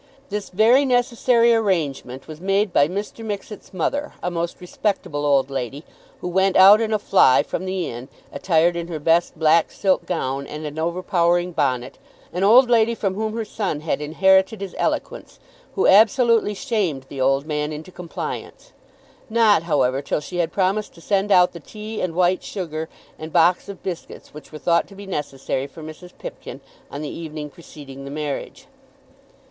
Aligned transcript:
This 0.29 0.49
very 0.49 0.83
necessary 0.83 1.53
arrangement 1.53 2.27
was 2.27 2.41
made 2.41 2.73
by 2.73 2.87
Mr. 2.87 3.23
Mixet's 3.23 3.71
mother, 3.71 4.13
a 4.23 4.31
most 4.31 4.59
respectable 4.59 5.27
old 5.27 5.51
lady, 5.51 5.85
who 6.21 6.27
went 6.27 6.55
out 6.55 6.81
in 6.81 6.91
a 6.91 6.97
fly 6.97 7.43
from 7.43 7.65
the 7.65 7.87
inn 7.87 8.09
attired 8.33 8.75
in 8.75 8.87
her 8.87 8.97
best 8.97 9.37
black 9.37 9.69
silk 9.69 10.07
gown 10.07 10.47
and 10.47 10.65
an 10.65 10.79
overpowering 10.79 11.51
bonnet, 11.51 11.99
an 12.33 12.43
old 12.43 12.67
lady 12.67 12.95
from 12.95 13.13
whom 13.13 13.33
her 13.35 13.45
son 13.45 13.81
had 13.81 14.01
inherited 14.01 14.59
his 14.59 14.73
eloquence, 14.79 15.37
who 15.75 15.85
absolutely 15.85 16.55
shamed 16.55 17.05
the 17.07 17.21
old 17.21 17.45
man 17.45 17.71
into 17.71 17.91
compliance, 17.91 18.73
not, 19.29 19.61
however, 19.61 20.01
till 20.01 20.19
she 20.19 20.37
had 20.37 20.51
promised 20.51 20.95
to 20.95 20.99
send 21.01 21.31
out 21.31 21.51
the 21.51 21.59
tea 21.59 22.01
and 22.01 22.15
white 22.15 22.41
sugar 22.43 22.89
and 23.19 23.31
box 23.31 23.69
of 23.69 23.83
biscuits 23.83 24.33
which 24.33 24.51
were 24.51 24.57
thought 24.57 24.87
to 24.87 24.95
be 24.95 25.05
necessary 25.05 25.67
for 25.67 25.83
Mrs. 25.83 26.11
Pipkin 26.17 26.59
on 26.89 27.03
the 27.03 27.09
evening 27.15 27.51
preceding 27.51 28.03
the 28.03 28.09
marriage. 28.09 28.65